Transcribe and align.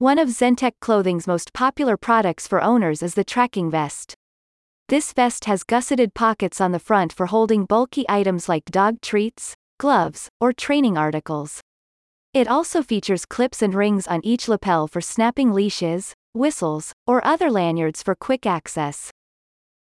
One 0.00 0.20
of 0.20 0.28
Zentek 0.28 0.74
Clothing's 0.80 1.26
most 1.26 1.52
popular 1.52 1.96
products 1.96 2.46
for 2.46 2.62
owners 2.62 3.02
is 3.02 3.14
the 3.14 3.24
tracking 3.24 3.68
vest. 3.68 4.14
This 4.86 5.12
vest 5.12 5.46
has 5.46 5.64
gusseted 5.64 6.14
pockets 6.14 6.60
on 6.60 6.70
the 6.70 6.78
front 6.78 7.12
for 7.12 7.26
holding 7.26 7.64
bulky 7.64 8.04
items 8.08 8.48
like 8.48 8.64
dog 8.66 9.00
treats, 9.00 9.56
gloves, 9.80 10.28
or 10.40 10.52
training 10.52 10.96
articles. 10.96 11.60
It 12.32 12.46
also 12.46 12.80
features 12.80 13.26
clips 13.26 13.60
and 13.60 13.74
rings 13.74 14.06
on 14.06 14.24
each 14.24 14.46
lapel 14.46 14.86
for 14.86 15.00
snapping 15.00 15.52
leashes, 15.52 16.14
whistles, 16.32 16.92
or 17.04 17.20
other 17.26 17.50
lanyards 17.50 18.00
for 18.00 18.14
quick 18.14 18.46
access. 18.46 19.10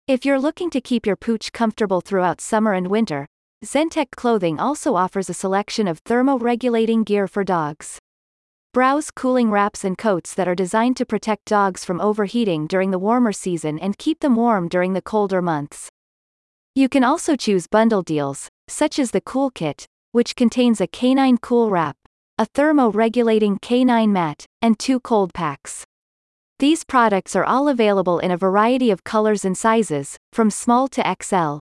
If 0.07 0.23
you're 0.23 0.39
looking 0.39 0.69
to 0.69 0.79
keep 0.79 1.05
your 1.05 1.17
pooch 1.17 1.51
comfortable 1.51 1.99
throughout 1.99 2.39
summer 2.39 2.71
and 2.71 2.87
winter, 2.87 3.25
Zentek 3.65 4.11
Clothing 4.15 4.57
also 4.57 4.95
offers 4.95 5.29
a 5.29 5.33
selection 5.33 5.85
of 5.85 5.99
thermo-regulating 6.05 7.03
gear 7.03 7.27
for 7.27 7.43
dogs. 7.43 7.99
Browse 8.77 9.09
cooling 9.09 9.49
wraps 9.49 9.83
and 9.83 9.97
coats 9.97 10.35
that 10.35 10.47
are 10.47 10.53
designed 10.53 10.97
to 10.97 11.03
protect 11.03 11.45
dogs 11.45 11.83
from 11.83 11.99
overheating 11.99 12.67
during 12.67 12.91
the 12.91 12.99
warmer 12.99 13.31
season 13.31 13.79
and 13.79 13.97
keep 13.97 14.19
them 14.19 14.35
warm 14.35 14.67
during 14.67 14.93
the 14.93 15.01
colder 15.01 15.41
months. 15.41 15.89
You 16.75 16.87
can 16.87 17.03
also 17.03 17.35
choose 17.35 17.65
bundle 17.65 18.03
deals, 18.03 18.49
such 18.67 18.99
as 18.99 19.09
the 19.09 19.19
Cool 19.19 19.49
Kit, 19.49 19.87
which 20.11 20.35
contains 20.35 20.79
a 20.79 20.85
canine 20.85 21.39
cool 21.39 21.71
wrap, 21.71 21.97
a 22.37 22.45
thermo-regulating 22.45 23.57
canine 23.63 24.13
mat, 24.13 24.45
and 24.61 24.77
two 24.77 24.99
cold 24.99 25.33
packs. 25.33 25.83
These 26.59 26.83
products 26.83 27.35
are 27.35 27.45
all 27.45 27.67
available 27.67 28.19
in 28.19 28.29
a 28.29 28.37
variety 28.37 28.91
of 28.91 29.03
colors 29.03 29.43
and 29.43 29.57
sizes, 29.57 30.17
from 30.31 30.51
small 30.51 30.87
to 30.89 31.15
XL. 31.23 31.57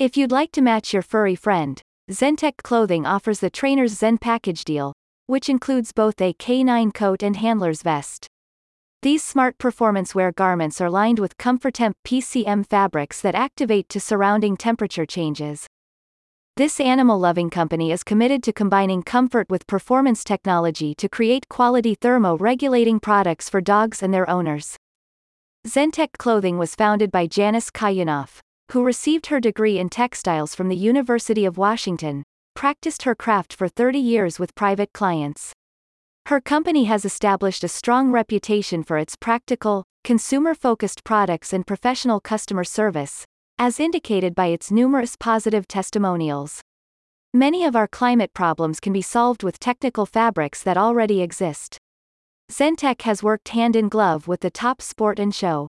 If 0.00 0.16
you'd 0.16 0.32
like 0.32 0.50
to 0.54 0.60
match 0.60 0.92
your 0.92 1.02
furry 1.02 1.36
friend, 1.36 1.80
Zentek 2.10 2.56
Clothing 2.64 3.06
offers 3.06 3.38
the 3.38 3.48
Trainer's 3.48 3.92
Zen 3.92 4.18
Package 4.18 4.64
deal, 4.64 4.92
which 5.26 5.48
includes 5.48 5.92
both 5.92 6.20
a 6.20 6.32
canine 6.32 6.92
coat 6.92 7.22
and 7.22 7.36
handler's 7.36 7.82
vest. 7.82 8.26
These 9.02 9.22
smart 9.22 9.58
performance 9.58 10.14
wear 10.14 10.32
garments 10.32 10.80
are 10.80 10.90
lined 10.90 11.18
with 11.18 11.38
ComforTemp 11.38 11.94
PCM 12.04 12.66
fabrics 12.66 13.20
that 13.20 13.34
activate 13.34 13.88
to 13.90 14.00
surrounding 14.00 14.56
temperature 14.56 15.06
changes. 15.06 15.66
This 16.56 16.80
animal-loving 16.80 17.50
company 17.50 17.92
is 17.92 18.02
committed 18.02 18.42
to 18.44 18.52
combining 18.52 19.02
comfort 19.02 19.50
with 19.50 19.66
performance 19.66 20.24
technology 20.24 20.94
to 20.94 21.08
create 21.08 21.48
quality 21.48 21.94
thermo-regulating 21.94 22.98
products 22.98 23.50
for 23.50 23.60
dogs 23.60 24.02
and 24.02 24.14
their 24.14 24.28
owners. 24.30 24.76
Zentek 25.66 26.12
Clothing 26.16 26.56
was 26.56 26.74
founded 26.74 27.10
by 27.10 27.26
Janice 27.26 27.70
Kayunoff, 27.70 28.38
who 28.72 28.82
received 28.82 29.26
her 29.26 29.38
degree 29.38 29.78
in 29.78 29.88
textiles 29.88 30.54
from 30.54 30.68
the 30.68 30.76
University 30.76 31.44
of 31.44 31.58
Washington, 31.58 32.22
practiced 32.56 33.02
her 33.02 33.14
craft 33.14 33.52
for 33.52 33.68
30 33.68 33.98
years 33.98 34.38
with 34.40 34.54
private 34.54 34.92
clients. 34.94 35.52
Her 36.26 36.40
company 36.40 36.84
has 36.84 37.04
established 37.04 37.62
a 37.62 37.68
strong 37.68 38.10
reputation 38.10 38.82
for 38.82 38.96
its 38.98 39.14
practical, 39.14 39.84
consumer-focused 40.02 41.04
products 41.04 41.52
and 41.52 41.66
professional 41.66 42.18
customer 42.18 42.64
service, 42.64 43.24
as 43.58 43.78
indicated 43.78 44.34
by 44.34 44.46
its 44.46 44.70
numerous 44.70 45.16
positive 45.16 45.68
testimonials. 45.68 46.62
Many 47.34 47.64
of 47.64 47.76
our 47.76 47.86
climate 47.86 48.32
problems 48.32 48.80
can 48.80 48.94
be 48.94 49.02
solved 49.02 49.42
with 49.42 49.60
technical 49.60 50.06
fabrics 50.06 50.62
that 50.62 50.78
already 50.78 51.20
exist. 51.20 51.78
Zentek 52.50 53.02
has 53.02 53.22
worked 53.22 53.50
hand 53.50 53.76
in 53.76 53.90
glove 53.90 54.26
with 54.26 54.40
the 54.40 54.50
top 54.50 54.80
sport 54.80 55.18
and 55.18 55.34
show 55.34 55.68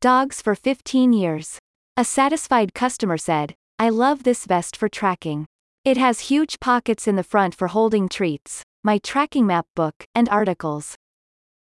dogs 0.00 0.40
for 0.40 0.54
15 0.54 1.12
years. 1.12 1.58
A 1.98 2.04
satisfied 2.04 2.72
customer 2.72 3.18
said, 3.18 3.54
I 3.78 3.90
love 3.90 4.22
this 4.22 4.46
vest 4.46 4.76
for 4.76 4.88
tracking. 4.88 5.44
It 5.82 5.96
has 5.96 6.28
huge 6.28 6.60
pockets 6.60 7.08
in 7.08 7.16
the 7.16 7.22
front 7.22 7.54
for 7.54 7.68
holding 7.68 8.10
treats, 8.10 8.62
my 8.84 8.98
tracking 8.98 9.46
map 9.46 9.64
book, 9.74 10.04
and 10.14 10.28
articles. 10.28 10.94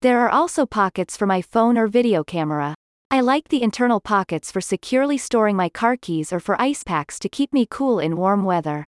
There 0.03 0.19
are 0.19 0.29
also 0.29 0.67
pockets 0.67 1.17
for 1.17 1.25
my 1.25 1.41
phone 1.41 1.79
or 1.79 1.87
video 1.87 2.23
camera. 2.23 2.75
I 3.09 3.21
like 3.21 3.47
the 3.47 3.63
internal 3.63 3.99
pockets 3.99 4.51
for 4.51 4.61
securely 4.61 5.17
storing 5.17 5.55
my 5.55 5.67
car 5.67 5.97
keys 5.99 6.31
or 6.31 6.39
for 6.39 6.61
ice 6.61 6.83
packs 6.83 7.17
to 7.19 7.27
keep 7.27 7.51
me 7.51 7.65
cool 7.67 7.97
in 7.97 8.15
warm 8.15 8.43
weather. 8.43 8.85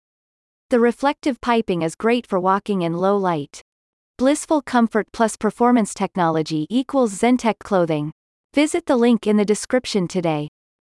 The 0.69 0.79
reflective 0.79 1.41
piping 1.41 1.81
is 1.81 1.95
great 1.95 2.27
for 2.27 2.39
walking 2.39 2.83
in 2.83 2.93
low 2.93 3.17
light. 3.17 3.63
Blissful 4.19 4.61
comfort 4.61 5.07
plus 5.11 5.37
performance 5.37 5.95
technology 5.95 6.67
equals 6.69 7.19
Zentek 7.19 7.61
clothing. 7.61 8.13
Visit 8.53 8.84
the 8.84 8.97
link 8.97 9.27
in 9.27 9.39
the 9.39 9.47
description 9.47 10.07
today. 10.07 10.49